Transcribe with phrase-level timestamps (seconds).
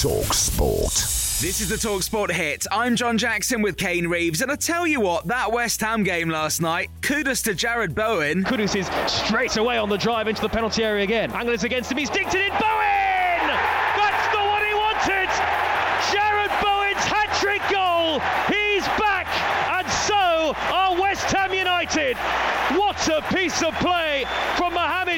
[0.00, 0.92] Talk Sport.
[1.40, 2.66] This is the Talksport hit.
[2.70, 6.28] I'm John Jackson with Kane Reeves, and I tell you what, that West Ham game
[6.28, 8.44] last night, kudos to Jarrod Bowen.
[8.44, 11.32] Kudus is straight away on the drive into the penalty area again.
[11.32, 12.50] Angle against him, he's dinked it in.
[12.50, 13.48] Bowen!
[13.96, 15.30] That's the one he wanted!
[16.12, 18.20] Jarrod Bowen's hat trick goal!
[18.52, 19.26] He's back,
[19.78, 22.18] and so are West Ham United.
[22.76, 24.65] What a piece of play from Mohamed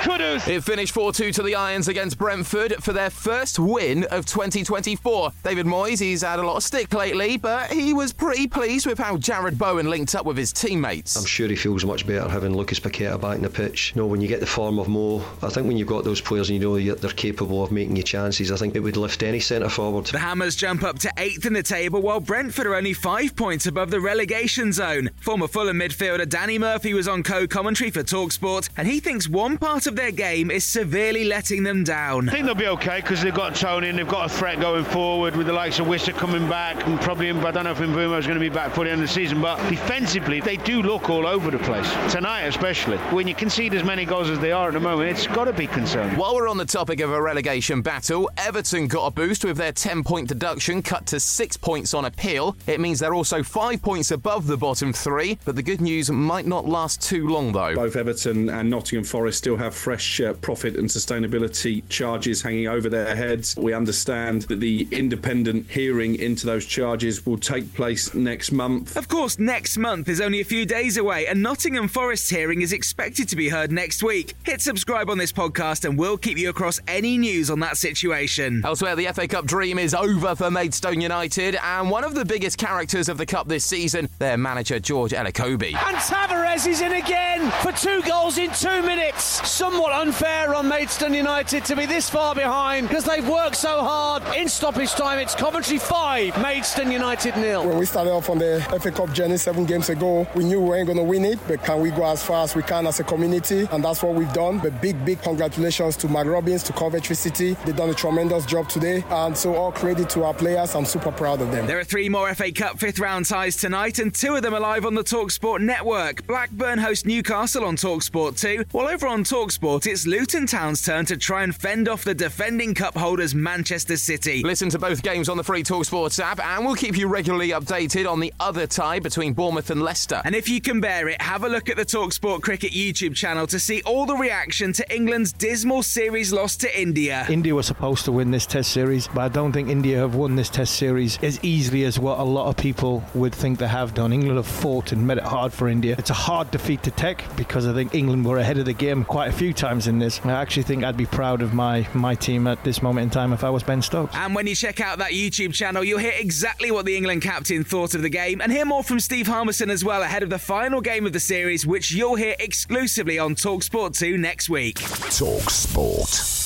[0.00, 0.48] Kudus!
[0.48, 5.30] It finished 4 2 to the Irons against Brentford for their first win of 2024.
[5.44, 8.98] David Moyes, he's had a lot of stick lately, but he was pretty pleased with
[8.98, 11.16] how Jarrod Bowen linked up with his teammates.
[11.16, 13.92] I'm sure he feels much better having Lucas Paqueta back in the pitch.
[13.94, 16.22] You know, when you get the form of Mo, I think when you've got those
[16.22, 18.96] players and you know that they're capable of making you chances, I think it would
[18.96, 20.06] lift any centre forward.
[20.06, 23.66] The Hammers jump up to eighth in the table, while Brentford are only five points
[23.66, 25.10] above the relegation zone.
[25.20, 29.58] Former Fulham midfielder Danny Murphy was on co commentary for Talksport, and he thinks one
[29.58, 32.28] part of their game is severely letting them down.
[32.28, 34.84] I think they'll be okay because they've got Toney and they've got a threat going
[34.84, 38.18] forward with the likes of Wissa coming back and probably I don't know if Mbeumo
[38.18, 40.82] is going to be back for the end of the season, but defensively they do
[40.82, 44.52] look all over the place tonight, especially when you concede as many goals as they
[44.52, 45.10] are at the moment.
[45.10, 46.16] It's got to be concerning.
[46.16, 49.72] While we're on the topic of a relegation battle, Everton got a boost with their
[49.72, 52.56] 10 point deduction cut to 6 points on appeal.
[52.66, 56.46] It means they're also 5 points above the bottom three, but the good news might
[56.46, 57.74] not last too long though.
[57.74, 62.90] Both Everton and Nottingham Forest still have fresh uh, profit and sustainability charges hanging over
[62.90, 63.56] their heads.
[63.56, 68.96] We understand that the independent hearing into those charges will take place next month.
[68.96, 72.74] Of course, next month is only a few days away, and Nottingham Forest's hearing is
[72.74, 74.34] expected to be heard next week.
[74.44, 78.62] Hit subscribe on this podcast, and we'll keep you across any news on that situation.
[78.64, 82.58] Elsewhere, the FA Cup dream is over for Maidstone United, and one of the biggest
[82.58, 85.74] characters of the Cup this season, their manager George Elokobi.
[85.74, 89.48] And Tavares is in again for two goals in two minutes.
[89.70, 94.24] Somewhat unfair on Maidstone United to be this far behind because they've worked so hard.
[94.36, 97.64] In stoppage time, it's Coventry 5, Maidstone United nil.
[97.64, 100.70] When we started off on the FA Cup journey seven games ago, we knew we
[100.70, 102.98] weren't going to win it, but can we go as far as we can as
[102.98, 103.68] a community?
[103.70, 104.58] And that's what we've done.
[104.58, 107.56] But big, big congratulations to Mark Robins, to Coventry City.
[107.64, 109.04] They've done a tremendous job today.
[109.08, 110.74] And so all credit to our players.
[110.74, 111.68] I'm super proud of them.
[111.68, 114.60] There are three more FA Cup fifth round ties tonight, and two of them are
[114.60, 116.26] live on the Talksport network.
[116.26, 121.18] Blackburn host Newcastle on Talksport 2, while over on Talksport, it's Luton Town's turn to
[121.18, 124.42] try and fend off the defending cup holders Manchester City.
[124.42, 128.10] Listen to both games on the free Talksport app, and we'll keep you regularly updated
[128.10, 130.22] on the other tie between Bournemouth and Leicester.
[130.24, 133.46] And if you can bear it, have a look at the Talksport Cricket YouTube channel
[133.48, 137.26] to see all the reaction to England's dismal series loss to India.
[137.28, 140.36] India was supposed to win this Test series, but I don't think India have won
[140.36, 143.92] this Test series as easily as what a lot of people would think they have
[143.92, 144.12] done.
[144.12, 145.96] England have fought and made it hard for India.
[145.98, 149.04] It's a hard defeat to take because I think England were ahead of the game
[149.04, 150.20] quite a few times in this.
[150.24, 153.32] I actually think I'd be proud of my, my team at this moment in time
[153.32, 154.14] if I was Ben Stokes.
[154.14, 157.64] And when you check out that YouTube channel, you'll hear exactly what the England captain
[157.64, 160.38] thought of the game and hear more from Steve Harmison as well ahead of the
[160.38, 164.76] final game of the series, which you'll hear exclusively on Talksport 2 next week.
[165.10, 166.40] Talk Sport.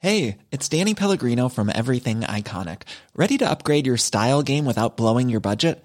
[0.00, 2.82] Hey, it's Danny Pellegrino from Everything Iconic.
[3.16, 5.84] Ready to upgrade your style game without blowing your budget?